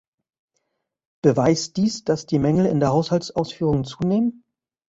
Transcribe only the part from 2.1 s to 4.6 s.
die Mängel in der Haushaltsausführung zunehmen?